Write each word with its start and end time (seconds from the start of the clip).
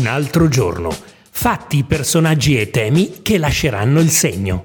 Un 0.00 0.06
altro 0.06 0.48
giorno. 0.48 0.88
Fatti, 1.30 1.84
personaggi 1.84 2.58
e 2.58 2.70
temi 2.70 3.20
che 3.20 3.36
lasceranno 3.36 4.00
il 4.00 4.08
segno. 4.08 4.64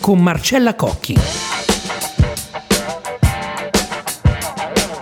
Con 0.00 0.20
Marcella 0.20 0.74
Cocchi. 0.74 1.16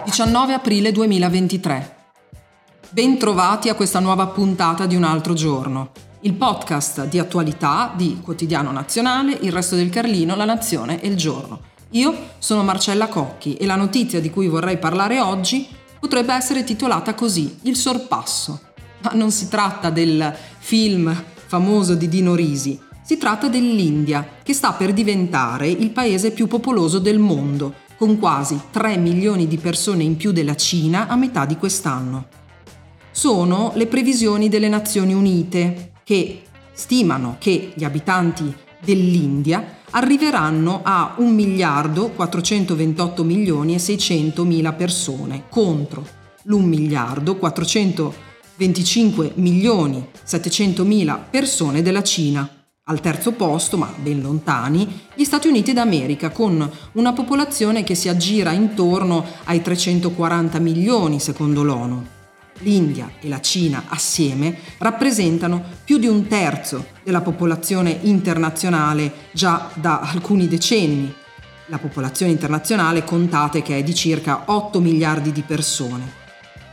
19 0.04 0.53
aprile 0.53 0.93
2023. 0.93 1.97
Bentrovati 2.90 3.71
a 3.71 3.74
questa 3.74 4.01
nuova 4.01 4.27
puntata 4.27 4.85
di 4.85 4.97
Un 4.97 5.04
altro 5.04 5.33
giorno, 5.33 5.92
il 6.21 6.35
podcast 6.35 7.06
di 7.06 7.19
attualità 7.19 7.94
di 7.97 8.21
Quotidiano 8.22 8.72
Nazionale, 8.72 9.33
Il 9.40 9.51
Resto 9.51 9.76
del 9.76 9.88
Carlino, 9.88 10.37
La 10.37 10.44
Nazione 10.44 11.01
e 11.01 11.08
Il 11.08 11.17
Giorno. 11.17 11.58
Io 11.92 12.33
sono 12.37 12.62
Marcella 12.62 13.08
Cocchi 13.08 13.54
e 13.54 13.65
la 13.65 13.76
notizia 13.76 14.21
di 14.21 14.28
cui 14.28 14.47
vorrei 14.47 14.76
parlare 14.76 15.21
oggi 15.21 15.67
potrebbe 15.99 16.34
essere 16.34 16.65
titolata 16.65 17.15
così, 17.15 17.60
Il 17.62 17.77
sorpasso. 17.77 18.69
Ma 19.02 19.12
non 19.14 19.30
si 19.30 19.48
tratta 19.48 19.90
del 19.90 20.34
film 20.59 21.14
famoso 21.46 21.95
di 21.95 22.08
Dino 22.08 22.34
Risi, 22.34 22.78
si 23.02 23.16
tratta 23.16 23.48
dell'India, 23.48 24.27
che 24.42 24.52
sta 24.52 24.72
per 24.72 24.92
diventare 24.92 25.68
il 25.68 25.91
paese 25.91 26.30
più 26.30 26.46
popoloso 26.46 26.98
del 26.98 27.18
mondo, 27.18 27.74
con 27.96 28.18
quasi 28.18 28.60
3 28.70 28.98
milioni 28.98 29.48
di 29.48 29.56
persone 29.58 30.05
in 30.05 30.16
più 30.16 30.32
della 30.32 30.55
Cina 30.55 31.08
a 31.08 31.16
metà 31.16 31.44
di 31.44 31.56
quest'anno. 31.56 32.28
Sono 33.10 33.72
le 33.74 33.86
previsioni 33.86 34.48
delle 34.48 34.68
Nazioni 34.68 35.12
Unite, 35.12 35.92
che 36.05 36.42
stimano 36.72 37.36
che 37.38 37.72
gli 37.74 37.84
abitanti 37.84 38.55
dell'India 38.78 39.78
arriveranno 39.91 40.80
a 40.84 41.14
1 41.16 41.30
miliardo 41.30 42.10
428 42.10 43.24
milioni 43.24 43.74
e 43.74 43.78
600 43.78 44.44
mila 44.44 44.72
persone 44.72 45.44
contro 45.48 46.06
l'1 46.44 46.62
miliardo 46.62 47.36
400 47.36 48.28
25 48.60 49.32
milioni 49.37 50.06
700 50.22 50.84
mila 50.84 51.16
persone 51.16 51.80
della 51.80 52.03
Cina. 52.03 52.47
Al 52.84 53.00
terzo 53.00 53.33
posto, 53.33 53.78
ma 53.78 53.91
ben 53.97 54.20
lontani, 54.20 55.06
gli 55.14 55.25
Stati 55.25 55.48
Uniti 55.48 55.72
d'America, 55.72 56.28
con 56.28 56.70
una 56.92 57.12
popolazione 57.14 57.84
che 57.84 57.94
si 57.94 58.11
aggira 58.11 58.53
intorno 58.53 59.25
ai 59.44 59.62
340 59.62 60.58
milioni 60.58 61.20
secondo 61.20 61.62
l'ONU. 61.62 62.05
L'India 62.58 63.11
e 63.19 63.28
la 63.28 63.41
Cina 63.41 63.84
assieme 63.88 64.58
rappresentano 64.77 65.64
più 65.83 65.97
di 65.97 66.06
un 66.06 66.27
terzo 66.27 66.84
della 67.03 67.22
popolazione 67.22 68.00
internazionale 68.03 69.28
già 69.33 69.70
da 69.72 70.00
alcuni 70.00 70.48
decenni. 70.48 71.11
La 71.69 71.78
popolazione 71.78 72.33
internazionale 72.33 73.05
contate 73.05 73.62
che 73.62 73.78
è 73.78 73.83
di 73.83 73.94
circa 73.94 74.42
8 74.48 74.81
miliardi 74.81 75.33
di 75.33 75.41
persone. 75.41 76.19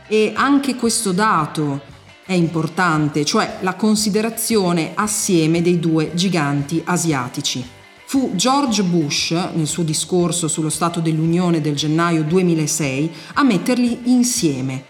E 0.08 0.32
anche 0.34 0.74
questo 0.74 1.12
dato 1.12 1.80
è 2.24 2.32
importante, 2.32 3.24
cioè 3.26 3.58
la 3.60 3.74
considerazione 3.74 4.92
assieme 4.94 5.60
dei 5.60 5.78
due 5.78 6.12
giganti 6.14 6.80
asiatici. 6.82 7.62
Fu 8.06 8.32
George 8.34 8.82
Bush, 8.84 9.32
nel 9.32 9.66
suo 9.66 9.82
discorso 9.82 10.48
sullo 10.48 10.70
Stato 10.70 11.00
dell'Unione 11.00 11.60
del 11.60 11.76
gennaio 11.76 12.24
2006, 12.24 13.12
a 13.34 13.42
metterli 13.42 14.00
insieme. 14.04 14.84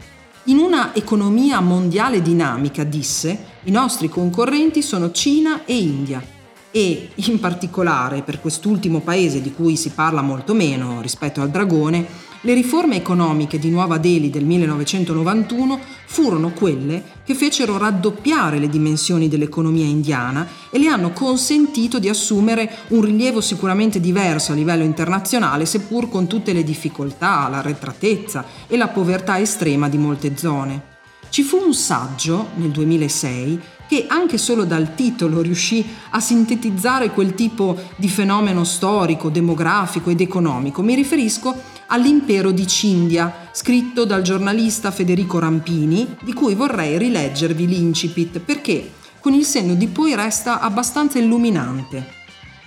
In 0.44 0.58
una 0.58 0.94
economia 0.94 1.58
mondiale 1.60 2.22
dinamica, 2.22 2.84
disse, 2.84 3.56
i 3.64 3.72
nostri 3.72 4.08
concorrenti 4.08 4.82
sono 4.82 5.10
Cina 5.10 5.64
e 5.64 5.76
India 5.76 6.22
e 6.70 7.08
in 7.14 7.40
particolare 7.40 8.22
per 8.22 8.40
quest'ultimo 8.40 9.00
paese 9.00 9.40
di 9.40 9.52
cui 9.52 9.76
si 9.76 9.90
parla 9.90 10.22
molto 10.22 10.54
meno 10.54 11.00
rispetto 11.00 11.40
al 11.40 11.50
dragone, 11.50 12.06
le 12.42 12.54
riforme 12.54 12.96
economiche 12.96 13.58
di 13.58 13.68
Nuova 13.68 13.98
Delhi 13.98 14.30
del 14.30 14.44
1991 14.44 15.80
furono 16.06 16.52
quelle 16.52 17.02
che 17.24 17.34
fecero 17.34 17.76
raddoppiare 17.78 18.58
le 18.58 18.68
dimensioni 18.68 19.28
dell'economia 19.28 19.84
indiana 19.84 20.46
e 20.70 20.78
le 20.78 20.86
hanno 20.86 21.10
consentito 21.10 21.98
di 21.98 22.08
assumere 22.08 22.70
un 22.88 23.02
rilievo 23.02 23.40
sicuramente 23.40 24.00
diverso 24.00 24.52
a 24.52 24.54
livello 24.54 24.84
internazionale, 24.84 25.66
seppur 25.66 26.08
con 26.08 26.26
tutte 26.28 26.52
le 26.52 26.62
difficoltà, 26.62 27.48
l'arretratezza 27.48 28.44
e 28.68 28.76
la 28.76 28.88
povertà 28.88 29.38
estrema 29.40 29.88
di 29.88 29.98
molte 29.98 30.36
zone. 30.36 30.96
Ci 31.30 31.42
fu 31.42 31.58
un 31.58 31.74
saggio 31.74 32.50
nel 32.54 32.70
2006 32.70 33.60
che 33.88 34.04
anche 34.06 34.36
solo 34.36 34.64
dal 34.64 34.94
titolo 34.94 35.40
riuscì 35.40 35.84
a 36.10 36.20
sintetizzare 36.20 37.10
quel 37.10 37.34
tipo 37.34 37.76
di 37.96 38.08
fenomeno 38.08 38.62
storico, 38.62 39.30
demografico 39.30 40.10
ed 40.10 40.20
economico. 40.20 40.82
Mi 40.82 40.94
riferisco 40.94 41.54
all'impero 41.86 42.50
di 42.50 42.66
Cindia, 42.66 43.48
scritto 43.52 44.04
dal 44.04 44.22
giornalista 44.22 44.90
Federico 44.90 45.38
Rampini, 45.38 46.16
di 46.22 46.34
cui 46.34 46.54
vorrei 46.54 46.98
rileggervi 46.98 47.66
l'incipit 47.66 48.40
perché 48.40 48.92
con 49.20 49.32
il 49.32 49.44
senno 49.44 49.74
di 49.74 49.88
poi 49.88 50.14
resta 50.14 50.60
abbastanza 50.60 51.18
illuminante. 51.18 52.16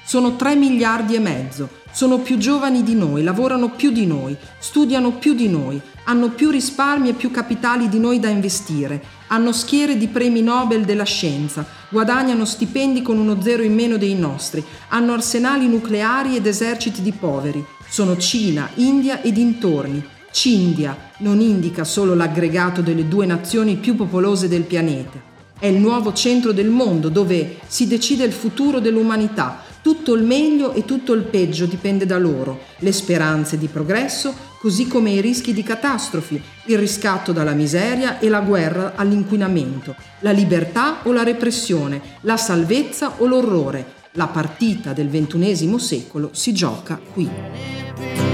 Sono 0.04 0.36
3 0.36 0.56
miliardi 0.56 1.14
e 1.14 1.20
mezzo, 1.20 1.70
sono 1.92 2.18
più 2.18 2.38
giovani 2.38 2.84
di 2.84 2.96
noi, 2.96 3.24
lavorano 3.24 3.70
più 3.70 3.92
di 3.92 4.06
noi, 4.06 4.36
studiano 4.60 5.12
più 5.12 5.34
di 5.34 5.48
noi, 5.48 5.80
hanno 6.06 6.30
più 6.30 6.50
risparmi 6.50 7.10
e 7.10 7.14
più 7.14 7.32
capitali 7.32 7.88
di 7.88 8.00
noi 8.00 8.20
da 8.20 8.30
investire, 8.30 9.02
hanno 9.32 9.54
schiere 9.54 9.98
di 9.98 10.08
premi 10.08 10.42
Nobel 10.42 10.84
della 10.84 11.06
scienza, 11.06 11.66
guadagnano 11.90 12.44
stipendi 12.44 13.02
con 13.02 13.18
uno 13.18 13.42
zero 13.42 13.64
in 13.64 13.74
meno 13.74 13.98
dei 13.98 14.14
nostri, 14.14 14.64
hanno 14.90 15.14
arsenali 15.14 15.68
nucleari 15.68 16.36
ed 16.36 16.46
eserciti 16.46 17.02
di 17.02 17.14
poveri. 17.14 17.66
Sono 17.88 18.18
Cina, 18.18 18.70
India 18.76 19.22
e 19.22 19.32
dintorni. 19.32 20.06
Cindia 20.32 20.98
non 21.20 21.40
indica 21.40 21.84
solo 21.86 22.14
l'aggregato 22.14 22.82
delle 22.82 23.08
due 23.08 23.26
nazioni 23.26 23.76
più 23.76 23.96
popolose 23.96 24.50
del 24.50 24.64
pianeta. 24.64 25.30
È 25.58 25.68
il 25.68 25.80
nuovo 25.80 26.12
centro 26.12 26.52
del 26.52 26.70
mondo 26.70 27.08
dove 27.08 27.60
si 27.68 27.88
decide 27.88 28.26
il 28.26 28.34
futuro 28.34 28.80
dell'umanità, 28.80 29.62
tutto 29.82 30.14
il 30.14 30.24
meglio 30.24 30.74
e 30.74 30.84
tutto 30.84 31.14
il 31.14 31.24
peggio 31.24 31.66
dipende 31.66 32.06
da 32.06 32.18
loro, 32.18 32.60
le 32.80 32.92
speranze 32.92 33.58
di 33.58 33.68
progresso, 33.68 34.50
così 34.62 34.88
come 34.88 35.10
i 35.10 35.22
rischi 35.22 35.54
di 35.54 35.64
catastrofi, 35.64 36.40
il 36.66 36.78
riscatto 36.78 37.32
dalla 37.32 37.54
miseria 37.54 38.20
e 38.20 38.30
la 38.30 38.42
guerra 38.42 38.94
all'inquinamento, 38.96 39.96
la 40.20 40.30
libertà 40.30 41.00
o 41.04 41.12
la 41.12 41.24
repressione, 41.24 42.00
la 42.22 42.38
salvezza 42.38 43.16
o 43.18 43.26
l'orrore. 43.26 44.00
La 44.12 44.28
partita 44.28 44.94
del 44.94 45.10
XXI 45.10 45.80
secolo 45.80 46.30
si 46.34 46.54
gioca 46.54 47.00
qui. 47.12 48.31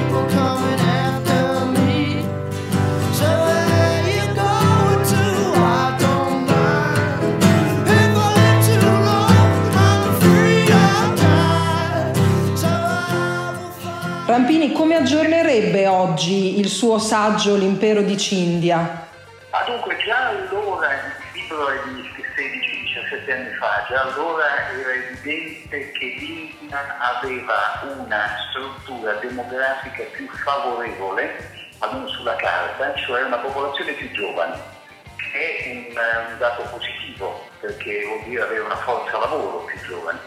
Aggiornerebbe 14.98 15.86
oggi 15.88 16.60
il 16.60 16.68
suo 16.68 16.98
saggio 16.98 17.56
L'impero 17.56 18.02
di 18.02 18.18
Cindia? 18.18 19.06
Ah, 19.52 19.64
dunque, 19.68 19.96
già 20.04 20.30
allora, 20.30 20.92
il 20.92 21.42
libro 21.42 21.70
è 21.70 21.78
di 21.86 22.02
16-17 22.36 23.32
anni 23.32 23.54
fa, 23.56 23.86
già 23.88 24.02
allora 24.02 24.46
era 24.72 24.94
evidente 24.94 25.92
che 25.92 26.06
l'India 26.18 26.98
aveva 26.98 27.80
una 27.96 28.28
struttura 28.50 29.14
demografica 29.14 30.04
più 30.16 30.28
favorevole, 30.30 31.48
almeno 31.78 32.08
sulla 32.08 32.36
carta, 32.36 32.96
cioè 32.96 33.22
una 33.22 33.38
popolazione 33.38 33.92
più 33.94 34.10
giovane, 34.14 34.60
è 35.32 35.90
un, 35.92 36.32
un 36.32 36.38
dato 36.40 36.64
positivo 36.72 37.46
perché 37.60 38.04
vuol 38.04 38.24
dire 38.24 38.42
avere 38.42 38.62
una 38.62 38.78
forza 38.78 39.20
lavoro 39.20 39.66
più 39.66 39.80
giovane. 39.88 40.20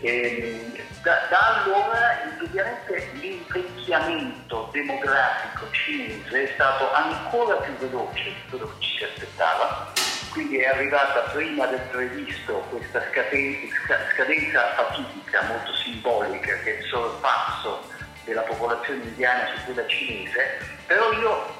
E, 0.00 0.77
da, 1.02 1.26
da, 1.28 1.62
allora 1.62 2.22
indubbiamente 2.24 3.10
l'invecchiamento 3.14 4.68
demografico 4.72 5.70
cinese 5.70 6.50
è 6.50 6.52
stato 6.54 6.92
ancora 6.92 7.56
più 7.56 7.72
veloce 7.74 8.24
di 8.24 8.42
quello 8.50 8.66
che 8.66 8.84
ci 8.84 8.96
si 8.98 9.04
aspettava, 9.04 9.92
quindi 10.32 10.58
è 10.58 10.66
arrivata 10.66 11.20
prima 11.32 11.66
del 11.66 11.80
previsto 11.90 12.54
questa 12.70 13.02
scadenza, 13.10 13.98
scadenza 14.12 14.74
fatidica 14.74 15.42
molto 15.42 15.74
simbolica 15.76 16.56
che 16.58 16.76
è 16.76 16.80
il 16.80 16.86
sorpasso 16.86 17.82
della 18.24 18.42
popolazione 18.42 19.04
indiana 19.04 19.46
su 19.54 19.64
quella 19.64 19.86
cinese, 19.86 20.58
però 20.86 21.12
io 21.12 21.56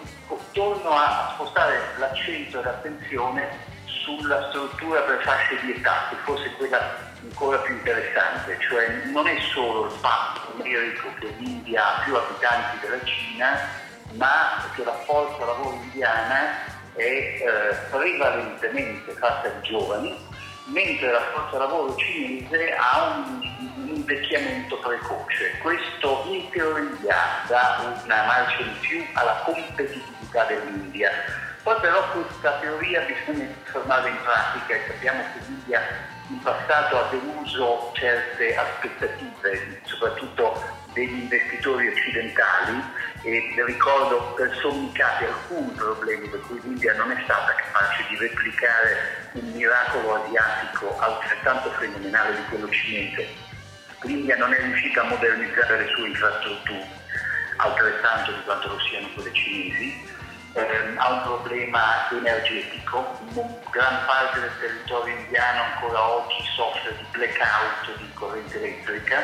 torno 0.53 0.91
a 0.91 1.31
spostare 1.35 1.79
l'accento 1.99 2.61
e 2.61 2.65
l'attenzione 2.65 3.68
sulla 4.17 4.49
struttura 4.49 5.01
per 5.03 5.23
fasce 5.23 5.59
di 5.61 5.73
età, 5.73 6.07
che 6.09 6.17
forse 6.25 6.47
è 6.47 6.57
quella 6.57 6.97
ancora 7.21 7.59
più 7.59 7.75
interessante, 7.75 8.57
cioè 8.61 9.05
non 9.13 9.27
è 9.27 9.39
solo 9.53 9.85
il 9.85 9.91
fatto 9.91 10.55
numerico 10.57 11.09
che 11.21 11.35
l'India 11.39 11.85
ha 11.85 12.03
più 12.05 12.17
abitanti 12.17 12.79
della 12.81 13.05
Cina, 13.05 13.59
ma 14.13 14.65
che 14.75 14.85
la 14.85 14.95
forza 15.05 15.45
lavoro 15.45 15.77
indiana 15.83 16.65
è 16.95 17.03
eh, 17.03 17.77
prevalentemente 17.91 19.13
fatta 19.13 19.49
di 19.49 19.69
giovani, 19.69 20.17
mentre 20.67 21.11
la 21.11 21.23
forza 21.33 21.59
lavoro 21.59 21.95
cinese 21.97 22.75
ha 22.75 23.15
un, 23.15 23.41
un 23.77 23.89
invecchiamento 23.89 24.79
precoce. 24.79 25.59
Questo 25.61 26.25
in 26.29 26.49
teoria 26.51 27.17
dà 27.47 28.01
una 28.05 28.25
marcia 28.25 28.63
in 28.63 28.79
più 28.81 29.05
alla 29.13 29.43
competitività 29.45 30.45
dell'India 30.45 31.11
Poi 31.63 31.81
però 31.81 32.11
questa 32.13 32.59
teoria 32.61 33.01
bisogna 33.03 33.47
trasformarla 33.65 34.09
in 34.09 34.23
pratica 34.23 34.75
e 34.75 34.85
sappiamo 34.87 35.23
che 35.33 35.39
l'India 35.47 35.83
in 36.29 36.39
passato 36.41 36.99
ha 36.99 37.09
deluso 37.11 37.91
certe 37.95 38.57
aspettative, 38.57 39.81
soprattutto 39.85 40.63
degli 40.93 41.23
investitori 41.23 41.89
occidentali 41.89 42.83
e 43.23 43.55
ricordo 43.67 44.35
per 44.35 44.51
casi 44.93 45.25
alcuni 45.25 45.71
problemi 45.73 46.29
per 46.29 46.41
cui 46.41 46.61
l'India 46.63 46.95
non 46.95 47.11
è 47.11 47.21
stata 47.25 47.55
capace 47.55 48.05
di 48.09 48.17
replicare 48.17 49.31
un 49.33 49.51
miracolo 49.53 50.25
asiatico 50.25 50.99
altrettanto 50.99 51.71
fenomenale 51.73 52.37
di 52.37 52.43
quello 52.49 52.69
cinese. 52.71 53.27
L'India 54.03 54.37
non 54.37 54.53
è 54.53 54.61
riuscita 54.61 55.03
a 55.03 55.05
modernizzare 55.05 55.79
le 55.79 55.89
sue 55.95 56.09
infrastrutture 56.09 56.87
altrettanto 57.59 58.33
di 58.33 58.43
quanto 58.45 58.69
lo 58.69 58.81
siano 58.81 59.09
quelle 59.15 59.33
cinesi, 59.33 60.17
eh, 60.55 60.95
ha 60.97 61.13
un 61.13 61.23
problema 61.23 62.09
energetico, 62.11 63.19
gran 63.71 64.05
parte 64.07 64.41
del 64.41 64.53
territorio 64.61 65.15
indiano 65.15 65.63
ancora 65.63 66.09
oggi 66.09 66.43
soffre 66.55 66.97
di 66.97 67.05
blackout 67.13 67.97
di 67.99 68.11
corrente 68.15 68.57
elettrica 68.57 69.23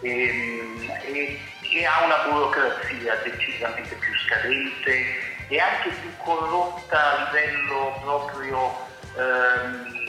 e, 0.00 0.28
ehm, 0.28 0.90
e, 1.02 1.40
e 1.60 1.84
ha 1.84 2.04
una 2.04 2.16
burocrazia 2.28 3.14
decisamente 3.22 3.94
più 3.96 4.12
scadente 4.26 5.30
e 5.48 5.60
anche 5.60 5.90
più 5.90 6.10
corrotta 6.18 6.98
a 6.98 7.24
livello 7.24 7.98
proprio 8.02 8.88
ehm, 9.16 10.00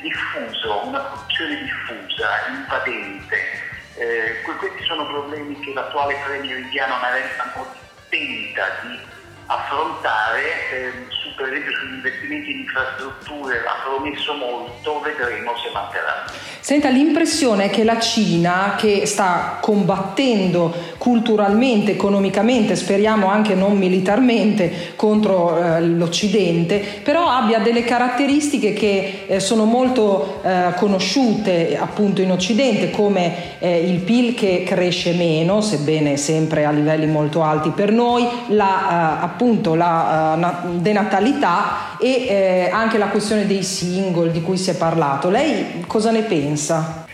diffuso, 0.00 0.86
una 0.86 1.00
produzione 1.00 1.62
diffusa, 1.62 2.46
invadente. 2.48 3.64
Eh, 3.98 4.42
questi 4.42 4.82
sono 4.84 5.06
problemi 5.06 5.58
che 5.60 5.72
l'attuale 5.72 6.16
premier 6.24 6.58
indiano 6.58 6.98
Narendra 6.98 7.52
Modi 7.54 7.78
tenta 8.10 8.66
di 8.82 9.00
affrontare, 9.46 10.68
ehm, 10.70 11.08
per 11.36 11.52
esempio 11.52 11.76
sugli 11.76 11.94
investimenti 11.94 12.50
in 12.50 12.58
infrastrutture 12.60 13.58
ha 13.58 13.82
promesso 13.84 14.34
molto, 14.34 15.00
vedremo 15.00 15.52
se 15.56 15.70
manterrà. 15.72 16.24
Senta, 16.60 16.88
l'impressione 16.88 17.66
è 17.66 17.70
che 17.70 17.84
la 17.84 18.00
Cina, 18.00 18.74
che 18.76 19.06
sta 19.06 19.58
combattendo 19.60 20.74
culturalmente, 20.98 21.92
economicamente, 21.92 22.74
speriamo 22.74 23.28
anche 23.28 23.54
non 23.54 23.78
militarmente, 23.78 24.94
contro 24.96 25.56
eh, 25.56 25.80
l'Occidente, 25.82 26.82
però 27.04 27.28
abbia 27.28 27.60
delle 27.60 27.84
caratteristiche 27.84 28.72
che 28.72 29.26
eh, 29.28 29.38
sono 29.38 29.64
molto 29.64 30.40
eh, 30.42 30.72
conosciute 30.74 31.78
appunto 31.78 32.20
in 32.20 32.32
Occidente, 32.32 32.90
come 32.90 33.58
eh, 33.60 33.88
il 33.88 34.00
PIL 34.00 34.34
che 34.34 34.64
cresce 34.66 35.12
meno, 35.12 35.60
sebbene 35.60 36.16
sempre 36.16 36.64
a 36.64 36.72
livelli 36.72 37.06
molto 37.06 37.44
alti 37.44 37.70
per 37.70 37.92
noi, 37.92 38.26
la, 38.48 39.20
eh, 39.20 39.24
appunto 39.24 39.76
la 39.76 40.34
uh, 40.36 40.80
denatalità 41.26 41.96
e 41.98 42.26
eh, 42.26 42.70
anche 42.72 42.98
la 42.98 43.08
questione 43.08 43.46
dei 43.46 43.62
single 43.62 44.30
di 44.30 44.42
cui 44.42 44.56
si 44.56 44.70
è 44.70 44.76
parlato. 44.76 45.28
Lei 45.28 45.84
cosa 45.86 46.10
ne 46.10 46.22
pensa? 46.22 47.06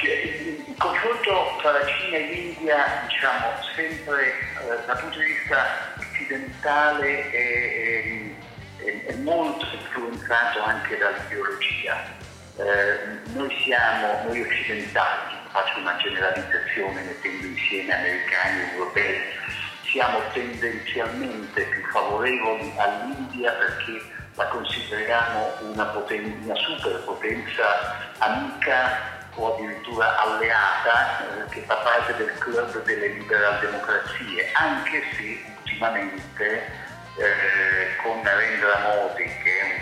Il 0.00 0.74
confronto 0.76 1.56
tra 1.60 1.72
la 1.72 1.86
Cina 1.86 2.16
e 2.16 2.26
l'India, 2.32 3.02
diciamo, 3.08 3.46
sempre 3.74 4.28
eh, 4.28 4.86
dal 4.86 4.98
punto 4.98 5.18
di 5.18 5.24
vista 5.24 5.64
occidentale 5.98 7.30
è, 7.30 8.30
è, 8.84 9.06
è 9.06 9.14
molto 9.16 9.66
influenzato 9.72 10.62
anche 10.62 10.96
dall'ideologia. 10.96 12.16
Eh, 12.58 13.32
noi 13.34 13.54
siamo, 13.64 14.24
noi 14.26 14.40
occidentali, 14.40 15.36
faccio 15.50 15.78
una 15.78 15.96
generalizzazione 15.96 17.02
mettendo 17.02 17.46
insieme 17.46 17.94
americani 17.94 18.60
e 18.60 18.72
europei, 18.74 19.20
siamo 19.90 20.20
tendenzialmente 20.32 21.62
più 21.62 21.82
favorevoli 21.90 22.72
all'India 22.76 23.52
perché 23.52 24.02
la 24.34 24.46
consideriamo 24.46 25.52
una, 25.72 25.84
poten- 25.86 26.40
una 26.44 26.54
superpotenza 26.54 27.96
amica 28.18 29.16
o 29.34 29.54
addirittura 29.54 30.18
alleata 30.18 31.20
eh, 31.20 31.48
che 31.50 31.62
fa 31.62 31.76
parte 31.76 32.16
del 32.16 32.32
club 32.38 32.82
delle 32.84 33.08
liberal 33.08 33.60
democrazie, 33.60 34.50
anche 34.52 35.02
se 35.16 35.44
ultimamente 35.62 36.66
eh, 37.16 37.96
con 38.02 38.20
Narendra 38.20 38.78
Modi, 38.80 39.24
che 39.24 39.60
è 39.60 39.80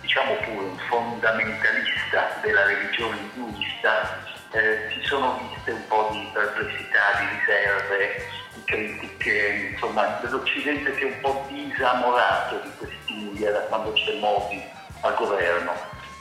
diciamo 0.00 0.34
pure 0.34 0.66
un 0.66 0.78
fondamentalista 0.88 2.38
della 2.42 2.64
religione 2.64 3.18
induista, 3.34 4.20
eh, 4.50 4.88
ci 4.92 5.04
sono 5.06 5.38
viste 5.48 5.70
un 5.72 5.86
po' 5.86 6.08
di 6.12 6.28
perplessità, 6.32 7.18
di 7.18 7.38
riserve 7.38 8.46
critiche, 8.64 9.70
insomma 9.72 10.20
l'Occidente 10.22 10.94
si 10.96 11.02
è 11.02 11.04
un 11.04 11.20
po' 11.20 11.46
disamorato 11.48 12.60
di 12.62 12.70
quest'India 12.78 13.52
da 13.52 13.60
quando 13.60 13.92
c'è 13.92 14.18
Modi 14.18 14.62
al 15.00 15.14
governo. 15.16 15.72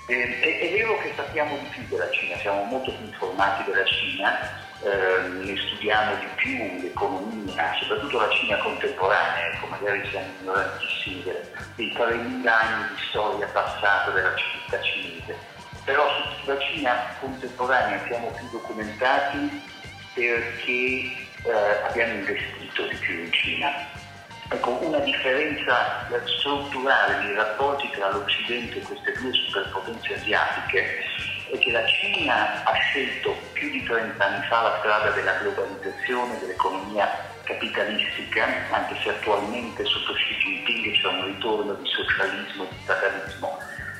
E, 0.07 0.39
è, 0.39 0.59
è, 0.59 0.71
vero 0.71 0.97
che 0.99 1.11
sappiamo 1.15 1.57
di 1.57 1.65
più 1.65 1.83
della 1.89 2.09
Cina, 2.11 2.37
siamo 2.37 2.63
molto 2.63 2.91
più 2.93 3.05
informati 3.05 3.69
della 3.69 3.85
Cina, 3.85 4.65
eh, 4.81 5.27
ne 5.27 5.57
studiamo 5.57 6.15
di 6.15 6.27
più 6.35 6.81
l'economia, 6.81 7.75
soprattutto 7.79 8.19
la 8.19 8.29
Cina 8.29 8.57
contemporanea, 8.57 9.47
ecco, 9.53 9.67
magari 9.67 10.07
siamo 10.09 10.27
ignorantissimi 10.39 11.23
dei 11.75 11.93
3.000 11.93 12.47
anni 12.47 12.87
di 12.89 13.01
storia 13.09 13.47
passata 13.47 14.11
della 14.11 14.33
civiltà 14.35 14.81
cinese. 14.81 15.35
Però 15.83 16.05
sulla 16.41 16.59
Cina 16.59 16.95
contemporanea 17.19 18.05
siamo 18.07 18.27
più 18.31 18.49
documentati 18.51 19.75
perché 20.13 21.26
eh, 21.47 21.87
abbiamo 21.87 22.13
investito 22.13 22.87
di 22.87 22.95
più 22.95 23.23
in 23.23 23.31
Cina. 23.31 23.71
Ecco, 24.49 24.77
una 24.81 24.99
differenza 24.99 26.07
strutturale 26.39 27.23
nei 27.23 27.35
rapporti 27.35 27.89
tra 27.91 28.11
l'Occidente 28.11 28.77
e 28.77 28.81
queste 28.81 29.11
due 29.19 29.31
superpotenze 29.33 30.13
asiatiche 30.13 31.03
è 31.51 31.57
che 31.57 31.71
la 31.71 31.85
Cina 31.85 32.63
ha 32.63 32.73
scelto 32.73 33.35
più 33.53 33.69
di 33.69 33.83
30 33.83 34.23
anni 34.23 34.45
fa 34.47 34.61
la 34.61 34.77
strada 34.79 35.09
della 35.11 35.33
globalizzazione, 35.39 36.39
dell'economia 36.39 37.09
capitalistica, 37.43 38.45
anche 38.71 38.95
se 39.01 39.09
attualmente 39.09 39.83
sotto 39.85 40.13
Xi 40.13 40.35
Jinping 40.35 40.91
c'è 40.93 41.07
un 41.07 41.25
ritorno 41.25 41.73
di 41.73 41.87
socialismo 41.87 42.63
e 42.63 42.67
di 42.69 42.77
statalismo, 42.83 43.57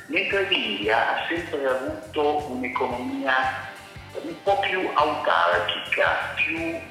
mentre 0.08 0.48
l'India 0.48 0.98
ha 0.98 1.28
sempre 1.28 1.66
avuto 1.66 2.52
un'economia 2.52 3.76
un 4.14 4.36
po' 4.44 4.60
più 4.60 4.90
autarchica, 4.94 6.34
più 6.36 6.58
eh, 6.58 6.82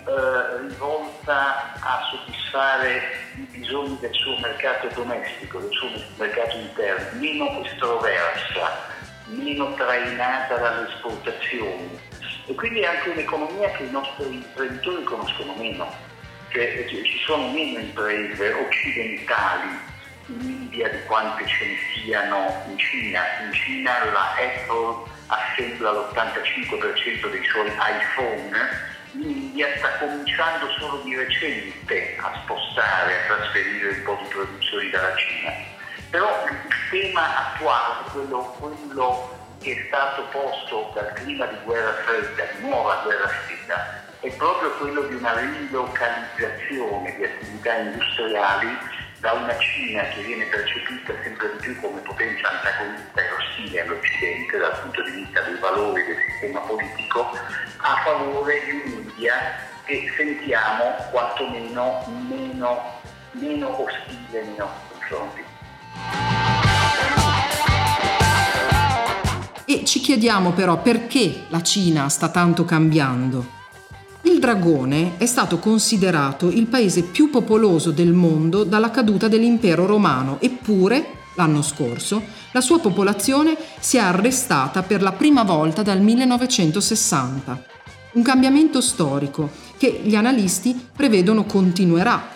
rivolta 0.69 1.75
a 1.81 2.09
soddisfare 2.11 3.03
i 3.37 3.59
bisogni 3.59 3.97
del 4.01 4.15
suo 4.15 4.39
mercato 4.39 4.89
domestico, 4.95 5.59
del 5.59 5.71
suo 5.73 5.89
mercato 6.17 6.57
interno, 6.57 7.21
meno 7.21 7.65
estroversa, 7.65 8.79
meno 9.27 9.75
trainata 9.75 10.57
dalle 10.57 10.89
esportazioni. 10.89 11.99
E 12.47 12.55
quindi 12.55 12.81
è 12.81 12.87
anche 12.87 13.11
un'economia 13.11 13.71
che 13.73 13.85
i 13.85 13.91
nostri 13.91 14.35
imprenditori 14.35 15.03
conoscono 15.03 15.55
meno, 15.57 15.93
cioè 16.51 16.85
ci 16.87 17.19
sono 17.25 17.49
meno 17.51 17.81
imprese 17.81 18.53
occidentali 18.53 19.95
in 20.27 20.41
India 20.41 20.89
di 20.89 21.03
quante 21.07 21.47
ce 21.47 21.67
ne 21.67 21.77
siano 21.95 22.65
in 22.69 22.79
Cina. 22.79 23.23
In 23.45 23.53
Cina 23.53 24.05
la 24.13 24.35
Apple 24.35 25.11
assembla 25.27 25.91
l'85% 25.93 27.31
dei 27.31 27.45
suoi 27.45 27.69
iPhone, 27.69 28.95
l'India 29.13 29.69
sta 29.79 29.99
cominciando 29.99 30.69
solo 30.79 31.03
di 31.03 31.17
recente 31.17 32.17
a 32.21 32.41
spostare, 32.43 33.15
a 33.15 33.35
trasferire 33.35 33.89
un 33.91 34.03
po' 34.05 34.19
di 34.23 34.29
produzioni 34.29 34.91
dalla 34.91 35.17
Cina. 35.17 35.53
Però 36.11 36.45
il 36.49 36.57
tema 36.91 37.53
attuale, 37.53 38.11
quello, 38.13 38.57
quello 38.59 39.39
che 39.61 39.73
è 39.73 39.85
stato 39.87 40.23
posto 40.31 40.93
dal 40.95 41.13
clima 41.15 41.47
di 41.47 41.57
guerra 41.65 41.93
fredda, 42.05 42.45
di 42.57 42.69
nuova 42.69 43.01
guerra 43.03 43.29
fredda, 43.29 44.05
è 44.21 44.31
proprio 44.37 44.71
quello 44.77 45.03
di 45.03 45.15
una 45.15 45.39
rilocalizzazione 45.39 47.17
di 47.17 47.25
attività 47.25 47.75
industriali 47.75 48.79
da 49.21 49.33
una 49.33 49.57
Cina 49.59 50.03
che 50.09 50.23
viene 50.23 50.45
percepita 50.45 51.13
sempre 51.23 51.53
di 51.53 51.59
più 51.59 51.81
come 51.81 52.01
potenza 52.01 52.51
antagonista 52.51 53.21
e 53.21 53.31
ostile 53.33 53.81
all'Occidente 53.81 54.59
dal 54.59 54.81
punto 54.81 55.03
di 55.05 55.11
vista 55.11 55.41
dei 55.41 55.59
valori 55.59 56.05
del 56.05 56.17
sistema 56.31 56.61
politico, 56.61 57.31
a 57.79 58.03
favore 58.05 58.65
di 58.65 58.71
un'India 58.71 59.35
che 59.85 60.13
sentiamo 60.17 60.95
quantomeno 61.11 62.05
meno, 62.29 63.01
meno 63.33 63.83
ostile 63.83 64.43
nei 64.43 64.57
nostri 64.57 64.85
confronti. 64.93 65.45
E 69.69 69.85
ci 69.85 70.01
chiediamo 70.01 70.53
però 70.53 70.81
perché 70.81 71.47
la 71.49 71.63
Cina 71.63 72.09
sta 72.09 72.29
tanto 72.29 72.65
cambiando. 72.65 73.56
Il 74.47 74.53
Dragone 74.53 75.15
è 75.17 75.27
stato 75.27 75.59
considerato 75.59 76.49
il 76.51 76.69
paese 76.69 77.03
più 77.03 77.31
popoloso 77.31 77.91
del 77.91 78.13
mondo 78.13 78.63
dalla 78.63 78.93
caduta 78.93 79.27
dell'impero 79.27 79.87
romano, 79.87 80.39
eppure, 80.41 81.05
l'anno 81.35 81.63
scorso, 81.63 82.23
la 82.53 82.61
sua 82.61 82.79
popolazione 82.79 83.57
si 83.81 83.97
è 83.97 84.01
arrestata 84.01 84.85
per 84.85 85.03
la 85.03 85.11
prima 85.11 85.43
volta 85.43 85.83
dal 85.83 86.01
1960. 86.01 87.65
Un 88.13 88.23
cambiamento 88.23 88.81
storico 88.81 89.51
che 89.77 90.03
gli 90.05 90.15
analisti 90.15 90.91
prevedono 90.95 91.45
continuerà 91.45 92.35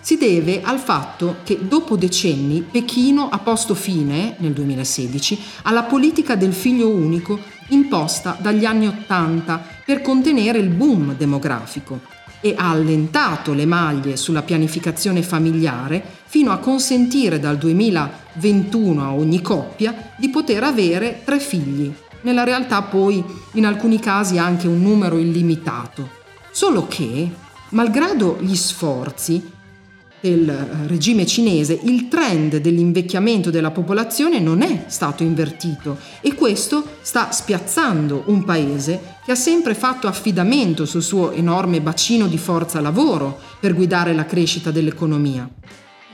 si 0.00 0.16
deve 0.16 0.62
al 0.62 0.78
fatto 0.78 1.38
che 1.42 1.58
dopo 1.60 1.96
decenni 1.96 2.62
Pechino 2.62 3.28
ha 3.28 3.38
posto 3.40 3.74
fine, 3.74 4.36
nel 4.38 4.52
2016, 4.52 5.38
alla 5.64 5.82
politica 5.82 6.34
del 6.34 6.54
figlio 6.54 6.88
unico 6.88 7.38
imposta 7.70 8.38
dagli 8.40 8.64
anni 8.64 8.86
Ottanta 8.86 9.75
per 9.86 10.02
contenere 10.02 10.58
il 10.58 10.68
boom 10.68 11.16
demografico 11.16 12.00
e 12.40 12.54
ha 12.56 12.70
allentato 12.70 13.52
le 13.52 13.66
maglie 13.66 14.16
sulla 14.16 14.42
pianificazione 14.42 15.22
familiare 15.22 16.02
fino 16.26 16.50
a 16.50 16.58
consentire 16.58 17.38
dal 17.38 17.56
2021 17.56 19.02
a 19.02 19.14
ogni 19.14 19.40
coppia 19.40 20.12
di 20.16 20.28
poter 20.28 20.64
avere 20.64 21.22
tre 21.24 21.38
figli. 21.38 21.94
Nella 22.22 22.42
realtà 22.42 22.82
poi 22.82 23.24
in 23.52 23.64
alcuni 23.64 24.00
casi 24.00 24.38
anche 24.38 24.66
un 24.66 24.82
numero 24.82 25.18
illimitato. 25.18 26.10
Solo 26.50 26.88
che, 26.88 27.30
malgrado 27.70 28.38
gli 28.40 28.56
sforzi, 28.56 29.52
del 30.26 30.48
eh, 30.48 30.88
regime 30.88 31.24
cinese, 31.24 31.78
il 31.84 32.08
trend 32.08 32.56
dell'invecchiamento 32.56 33.50
della 33.50 33.70
popolazione 33.70 34.40
non 34.40 34.62
è 34.62 34.86
stato 34.88 35.22
invertito 35.22 35.98
e 36.20 36.34
questo 36.34 36.84
sta 37.00 37.30
spiazzando 37.30 38.24
un 38.26 38.44
paese 38.44 39.14
che 39.24 39.32
ha 39.32 39.36
sempre 39.36 39.74
fatto 39.74 40.08
affidamento 40.08 40.84
sul 40.84 41.02
suo 41.02 41.30
enorme 41.30 41.80
bacino 41.80 42.26
di 42.26 42.38
forza 42.38 42.80
lavoro 42.80 43.38
per 43.60 43.74
guidare 43.74 44.12
la 44.14 44.26
crescita 44.26 44.72
dell'economia. 44.72 45.48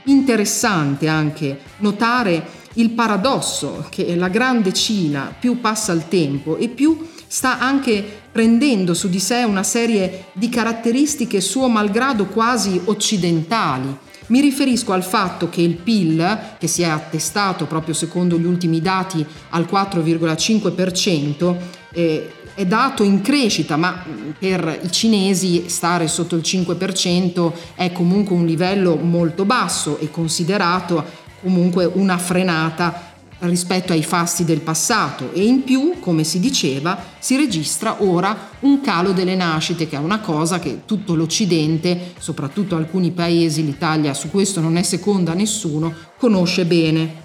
Interessante 0.05 1.07
anche 1.07 1.59
notare 1.77 2.61
il 2.73 2.91
paradosso 2.91 3.85
che 3.89 4.15
la 4.15 4.27
grande 4.27 4.73
Cina 4.73 5.33
più 5.37 5.59
passa 5.59 5.91
il 5.91 6.07
tempo 6.07 6.57
e 6.57 6.67
più 6.69 7.07
sta 7.33 7.57
anche 7.57 8.21
prendendo 8.31 8.93
su 8.93 9.09
di 9.09 9.19
sé 9.19 9.41
una 9.41 9.63
serie 9.63 10.25
di 10.33 10.49
caratteristiche 10.49 11.41
suo 11.41 11.67
malgrado 11.67 12.27
quasi 12.27 12.79
occidentali. 12.85 13.97
Mi 14.27 14.39
riferisco 14.39 14.93
al 14.93 15.03
fatto 15.03 15.49
che 15.49 15.61
il 15.61 15.73
PIL, 15.73 16.53
che 16.59 16.67
si 16.67 16.83
è 16.83 16.85
attestato 16.85 17.65
proprio 17.65 17.95
secondo 17.95 18.37
gli 18.37 18.45
ultimi 18.45 18.81
dati 18.81 19.25
al 19.49 19.67
4,5%, 19.67 21.55
eh, 21.91 22.31
è 22.53 22.67
dato 22.67 23.01
in 23.01 23.21
crescita, 23.21 23.77
ma 23.77 24.05
per 24.37 24.81
i 24.83 24.91
cinesi 24.91 25.63
stare 25.69 26.07
sotto 26.07 26.35
il 26.35 26.43
5% 26.45 27.51
è 27.73 27.91
comunque 27.91 28.35
un 28.35 28.45
livello 28.45 28.95
molto 28.95 29.43
basso 29.43 29.97
e 29.97 30.11
considerato 30.11 31.03
comunque 31.41 31.85
una 31.85 32.19
frenata 32.19 33.12
rispetto 33.47 33.93
ai 33.93 34.03
fasti 34.03 34.45
del 34.45 34.61
passato 34.61 35.31
e 35.33 35.43
in 35.43 35.63
più, 35.63 35.99
come 35.99 36.23
si 36.23 36.39
diceva, 36.39 36.97
si 37.19 37.35
registra 37.35 38.01
ora 38.03 38.49
un 38.61 38.81
calo 38.81 39.11
delle 39.11 39.35
nascite, 39.35 39.87
che 39.87 39.95
è 39.95 39.99
una 39.99 40.19
cosa 40.19 40.59
che 40.59 40.81
tutto 40.85 41.15
l'Occidente, 41.15 42.13
soprattutto 42.19 42.75
alcuni 42.75 43.11
paesi, 43.11 43.65
l'Italia 43.65 44.13
su 44.13 44.29
questo 44.29 44.61
non 44.61 44.77
è 44.77 44.83
seconda 44.83 45.31
a 45.31 45.35
nessuno, 45.35 45.93
conosce 46.17 46.65
bene. 46.65 47.21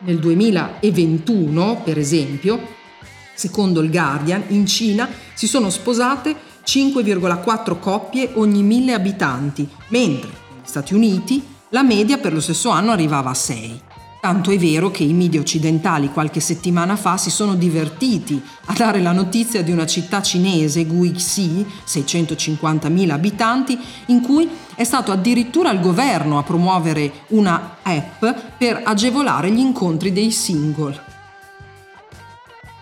Nel 0.00 0.18
2021, 0.18 1.80
per 1.82 1.98
esempio, 1.98 2.60
secondo 3.34 3.80
il 3.80 3.90
Guardian, 3.90 4.44
in 4.48 4.66
Cina 4.66 5.08
si 5.34 5.46
sono 5.46 5.70
sposate 5.70 6.36
5,4 6.64 7.78
coppie 7.78 8.30
ogni 8.34 8.62
mille 8.62 8.92
abitanti, 8.92 9.68
mentre 9.88 10.30
negli 10.54 10.66
Stati 10.66 10.94
Uniti 10.94 11.42
la 11.70 11.82
media 11.82 12.18
per 12.18 12.32
lo 12.32 12.40
stesso 12.40 12.68
anno 12.68 12.92
arrivava 12.92 13.30
a 13.30 13.34
6. 13.34 13.80
Tanto 14.24 14.50
è 14.52 14.56
vero 14.56 14.90
che 14.90 15.04
i 15.04 15.12
media 15.12 15.38
occidentali 15.38 16.08
qualche 16.08 16.40
settimana 16.40 16.96
fa 16.96 17.18
si 17.18 17.28
sono 17.28 17.56
divertiti 17.56 18.42
a 18.64 18.72
dare 18.72 19.02
la 19.02 19.12
notizia 19.12 19.62
di 19.62 19.70
una 19.70 19.84
città 19.84 20.22
cinese, 20.22 20.86
Guixi, 20.86 21.66
650.000 21.86 23.10
abitanti, 23.10 23.78
in 24.06 24.22
cui 24.22 24.48
è 24.76 24.82
stato 24.82 25.12
addirittura 25.12 25.70
il 25.72 25.80
governo 25.80 26.38
a 26.38 26.42
promuovere 26.42 27.12
una 27.28 27.76
app 27.82 28.24
per 28.56 28.80
agevolare 28.82 29.50
gli 29.50 29.58
incontri 29.58 30.10
dei 30.10 30.30
single. 30.30 30.98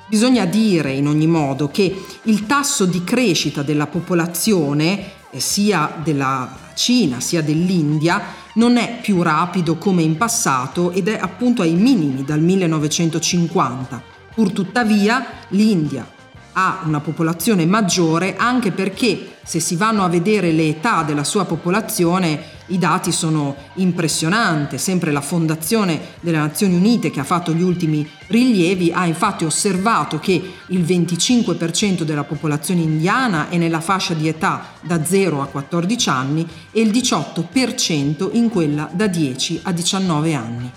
Bisogna 0.09 0.45
dire 0.45 0.93
in 0.93 1.09
ogni 1.09 1.27
modo 1.27 1.73
che 1.73 2.05
il 2.23 2.47
tasso 2.47 2.87
di 2.87 3.03
crescita 3.03 3.63
della 3.63 3.89
popolazione, 3.89 5.11
eh, 5.31 5.41
sia 5.41 5.93
della 6.05 6.71
Cina 6.75 7.21
sia 7.21 7.43
dell'India, 7.43 8.23
non 8.55 8.77
è 8.77 9.01
più 9.01 9.23
rapido 9.23 9.77
come 9.77 10.03
in 10.03 10.17
passato 10.17 10.91
ed 10.91 11.09
è 11.09 11.19
appunto 11.21 11.63
ai 11.63 11.75
minimi 11.75 12.25
dal 12.25 12.41
1950. 12.41 14.03
Purtuttavia 14.35 15.25
l'India 15.49 16.21
ha 16.53 16.83
una 16.85 17.01
popolazione 17.01 17.67
maggiore 17.67 18.37
anche 18.37 18.73
perché 18.73 19.37
se 19.45 19.59
si 19.59 19.77
vanno 19.77 20.05
a 20.05 20.09
vedere 20.09 20.53
le 20.53 20.69
età 20.69 21.03
della 21.03 21.25
sua 21.25 21.45
popolazione 21.45 22.61
i 22.67 22.79
dati 22.79 23.11
sono 23.11 23.57
impressionanti. 23.75 24.79
Sempre 24.79 25.11
la 25.11 25.21
Fondazione 25.21 26.01
delle 26.21 26.39
Nazioni 26.39 26.75
Unite 26.75 27.11
che 27.11 27.21
ha 27.21 27.25
fatto 27.25 27.53
gli 27.53 27.63
ultimi 27.63 28.09
rilievi 28.29 28.93
ha 28.93 29.05
infatti 29.05 29.45
osservato 29.45 30.19
che 30.19 30.53
il 30.67 30.81
25% 30.83 32.03
della 32.03 32.25
popolazione 32.25 32.81
indiana 32.81 33.49
è 33.49 33.57
nella 33.57 33.81
fascia 33.81 34.15
di 34.15 34.29
età 34.29 34.65
da 34.81 35.05
0 35.05 35.43
a 35.43 35.47
14 35.47 36.09
anni 36.09 36.49
e 36.71 36.81
il 36.81 36.91
18% 36.91 38.31
in 38.33 38.49
quella 38.49 38.89
da 38.93 39.07
10 39.07 39.61
a 39.65 39.73
19 39.73 40.35
anni. 40.35 40.71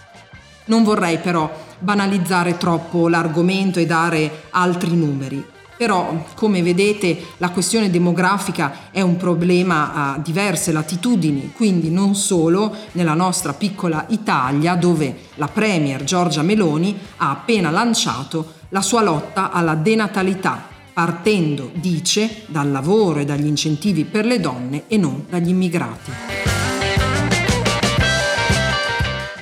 Non 0.65 0.83
vorrei 0.83 1.19
però 1.19 1.63
banalizzare 1.77 2.57
troppo 2.57 3.07
l'argomento 3.07 3.79
e 3.79 3.85
dare 3.85 4.45
altri 4.49 4.95
numeri. 4.95 5.53
Però, 5.77 6.25
come 6.35 6.61
vedete, 6.61 7.17
la 7.37 7.49
questione 7.49 7.89
demografica 7.89 8.89
è 8.91 9.01
un 9.01 9.17
problema 9.17 10.13
a 10.13 10.17
diverse 10.19 10.71
latitudini, 10.71 11.51
quindi 11.53 11.89
non 11.91 12.15
solo 12.15 12.73
nella 12.93 13.13
nostra 13.13 13.53
piccola 13.53 14.05
Italia, 14.09 14.75
dove 14.75 15.17
la 15.35 15.47
Premier 15.47 16.03
Giorgia 16.05 16.43
Meloni 16.43 16.97
ha 17.17 17.31
appena 17.31 17.71
lanciato 17.71 18.53
la 18.69 18.81
sua 18.81 19.01
lotta 19.01 19.51
alla 19.51 19.75
denatalità, 19.75 20.63
partendo, 20.93 21.71
dice, 21.73 22.43
dal 22.47 22.71
lavoro 22.71 23.19
e 23.19 23.25
dagli 23.25 23.47
incentivi 23.47 24.05
per 24.05 24.25
le 24.25 24.39
donne 24.39 24.83
e 24.87 24.95
non 24.95 25.25
dagli 25.29 25.49
immigrati. 25.49 26.11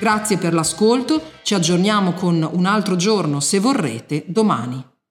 Grazie 0.00 0.36
per 0.36 0.52
l'ascolto, 0.52 1.22
ci 1.42 1.54
aggiorniamo 1.54 2.12
con 2.12 2.46
un 2.52 2.66
altro 2.66 2.96
giorno, 2.96 3.38
se 3.38 3.60
vorrete, 3.60 4.24
domani. 4.26 4.92